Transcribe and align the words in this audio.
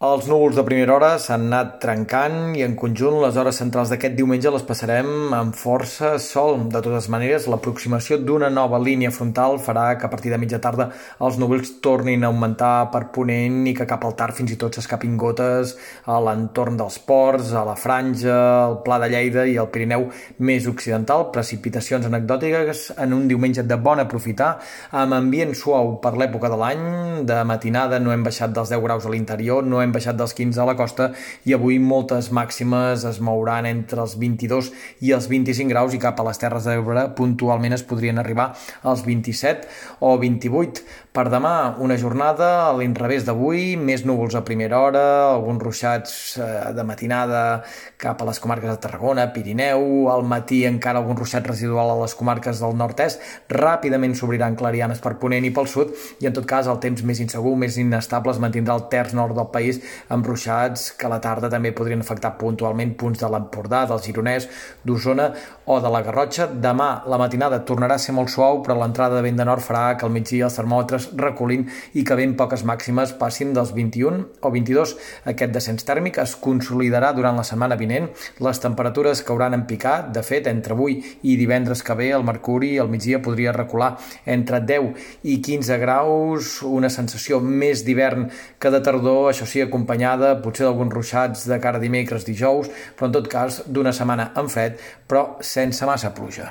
Els 0.00 0.24
núvols 0.24 0.56
de 0.56 0.62
primera 0.64 0.94
hora 0.94 1.08
s'han 1.20 1.42
anat 1.50 1.74
trencant 1.82 2.54
i 2.56 2.62
en 2.64 2.72
conjunt 2.82 3.18
les 3.20 3.36
hores 3.36 3.58
centrals 3.60 3.90
d'aquest 3.92 4.14
diumenge 4.16 4.48
les 4.48 4.62
passarem 4.64 5.34
amb 5.36 5.52
força 5.52 6.14
sol. 6.24 6.54
De 6.72 6.80
totes 6.80 7.10
maneres, 7.12 7.44
l'aproximació 7.52 8.16
d'una 8.16 8.48
nova 8.48 8.78
línia 8.80 9.10
frontal 9.12 9.58
farà 9.60 9.98
que 10.00 10.06
a 10.08 10.10
partir 10.14 10.32
de 10.32 10.38
mitja 10.40 10.56
tarda 10.64 10.86
els 11.20 11.36
núvols 11.36 11.74
tornin 11.84 12.24
a 12.24 12.30
augmentar 12.30 12.88
per 12.94 13.02
ponent 13.12 13.58
i 13.68 13.74
que 13.76 13.84
cap 13.90 14.06
al 14.08 14.14
tard 14.16 14.38
fins 14.38 14.54
i 14.54 14.56
tot 14.62 14.78
s'escapin 14.78 15.18
gotes 15.20 15.74
a 16.08 16.16
l'entorn 16.16 16.80
dels 16.80 16.96
ports, 17.04 17.52
a 17.52 17.66
la 17.68 17.76
franja, 17.76 18.38
al 18.70 18.78
Pla 18.88 19.02
de 19.04 19.12
Lleida 19.12 19.44
i 19.44 19.58
al 19.60 19.68
Pirineu 19.68 20.08
més 20.38 20.70
occidental. 20.72 21.26
Precipitacions 21.36 22.08
anecdòtiques 22.08 22.86
en 22.96 23.12
un 23.18 23.28
diumenge 23.28 23.66
de 23.68 23.76
bon 23.76 24.00
aprofitar, 24.00 24.54
amb 25.04 25.20
ambient 25.20 25.52
suau 25.52 25.98
per 26.00 26.16
l'època 26.16 26.48
de 26.48 26.62
l'any. 26.64 26.82
De 27.28 27.44
matinada 27.44 28.00
no 28.00 28.16
hem 28.16 28.24
baixat 28.24 28.56
dels 28.56 28.72
10 28.72 28.86
graus 28.88 29.04
a 29.04 29.12
l'interior, 29.12 29.60
no 29.60 29.84
hem 29.84 29.89
hem 29.90 29.96
baixat 29.98 30.18
dels 30.18 30.34
15 30.38 30.62
a 30.62 30.68
la 30.68 30.76
costa 30.78 31.10
i 31.48 31.54
avui 31.56 31.80
moltes 31.82 32.30
màximes 32.34 33.04
es 33.08 33.20
mouran 33.20 33.66
entre 33.66 34.04
els 34.04 34.16
22 34.20 34.70
i 35.06 35.12
els 35.16 35.26
25 35.30 35.70
graus 35.72 35.96
i 35.96 36.00
cap 36.02 36.20
a 36.20 36.26
les 36.30 36.38
Terres 36.40 36.68
d'Ebre 36.68 37.08
puntualment 37.18 37.74
es 37.74 37.84
podrien 37.86 38.22
arribar 38.22 38.52
als 38.86 39.02
27 39.06 39.66
o 40.06 40.16
28. 40.20 40.84
Per 41.10 41.24
demà, 41.26 41.74
una 41.82 41.96
jornada 41.98 42.48
a 42.68 42.74
l'inrevés 42.78 43.24
d'avui, 43.26 43.74
més 43.74 44.04
núvols 44.06 44.36
a 44.38 44.44
primera 44.46 44.78
hora, 44.78 45.02
alguns 45.32 45.62
ruixats 45.64 46.12
eh, 46.38 46.44
de 46.76 46.84
matinada 46.86 47.40
cap 47.98 48.22
a 48.22 48.28
les 48.28 48.38
comarques 48.38 48.70
de 48.70 48.76
Tarragona, 48.78 49.26
Pirineu, 49.34 50.06
al 50.12 50.22
matí 50.22 50.62
encara 50.68 51.02
algun 51.02 51.18
ruixat 51.18 51.48
residual 51.50 51.90
a 51.90 51.98
les 52.04 52.14
comarques 52.14 52.62
del 52.62 52.78
nord-est, 52.78 53.26
ràpidament 53.50 54.14
s'obriran 54.14 54.54
clarianes 54.60 55.02
per 55.02 55.16
Ponent 55.18 55.48
i 55.48 55.50
pel 55.50 55.66
sud, 55.66 55.90
i 56.22 56.30
en 56.30 56.36
tot 56.36 56.46
cas 56.46 56.70
el 56.70 56.78
temps 56.78 57.02
més 57.02 57.18
insegur, 57.26 57.56
més 57.58 57.80
inestable, 57.82 58.30
es 58.30 58.40
mantindrà 58.42 58.78
al 58.78 58.86
terç 58.94 59.16
nord 59.18 59.34
del 59.34 59.50
país, 59.50 59.79
amb 60.08 60.26
ruixats 60.26 60.90
que 60.98 61.06
a 61.08 61.12
la 61.12 61.20
tarda 61.22 61.50
també 61.52 61.72
podrien 61.76 62.02
afectar 62.04 62.36
puntualment 62.40 62.94
punts 63.00 63.20
de 63.20 63.30
l'Empordà, 63.30 63.84
del 63.90 64.02
Gironès, 64.04 64.48
d'Osona 64.84 65.30
o 65.66 65.80
de 65.80 65.90
la 65.92 66.02
Garrotxa. 66.06 66.48
Demà 66.50 66.90
la 67.10 67.18
matinada 67.20 67.62
tornarà 67.66 67.96
a 67.96 68.02
ser 68.02 68.14
molt 68.16 68.32
suau, 68.32 68.60
però 68.64 68.76
l'entrada 68.78 69.18
de 69.18 69.24
vent 69.26 69.38
de 69.38 69.46
nord 69.46 69.64
farà 69.64 69.96
que 69.96 70.06
al 70.06 70.14
migdia 70.14 70.46
els 70.48 70.58
termòmetres 70.58 71.10
recolint 71.20 71.66
i 71.94 72.04
que 72.04 72.16
ben 72.18 72.34
poques 72.38 72.64
màximes 72.66 73.14
passin 73.20 73.54
dels 73.56 73.72
21 73.76 74.24
o 74.40 74.52
22. 74.52 74.96
Aquest 75.32 75.54
descens 75.54 75.86
tèrmic 75.86 76.18
es 76.22 76.36
consolidarà 76.40 77.12
durant 77.16 77.38
la 77.38 77.46
setmana 77.46 77.78
vinent. 77.80 78.10
Les 78.42 78.62
temperatures 78.62 79.22
cauran 79.26 79.54
en 79.56 79.66
picat. 79.68 80.10
De 80.14 80.22
fet, 80.26 80.48
entre 80.50 80.74
avui 80.76 80.98
i 81.22 81.36
divendres 81.40 81.84
que 81.86 81.96
ve, 81.98 82.10
el 82.16 82.26
mercuri 82.26 82.76
al 82.78 82.90
migdia 82.92 83.22
podria 83.22 83.54
recular 83.56 83.92
entre 84.26 84.60
10 84.66 85.24
i 85.30 85.38
15 85.44 85.78
graus, 85.82 86.60
una 86.66 86.90
sensació 86.92 87.40
més 87.40 87.84
d'hivern 87.86 88.28
que 88.60 88.72
de 88.72 88.80
tardor, 88.84 89.30
això 89.30 89.46
sí, 89.48 89.62
acompanyada 89.70 90.36
potser 90.44 90.66
d'alguns 90.68 90.92
ruixats 90.92 91.46
de 91.48 91.60
cara 91.62 91.80
dimecres, 91.82 92.26
dijous, 92.28 92.68
però 92.96 93.08
en 93.08 93.20
tot 93.20 93.30
cas 93.32 93.62
d'una 93.66 93.94
setmana 93.96 94.32
en 94.36 94.50
fred, 94.52 94.82
però 95.08 95.30
sense 95.40 95.88
massa 95.88 96.12
pluja. 96.12 96.50